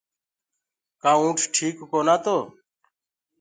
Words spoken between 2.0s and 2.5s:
تو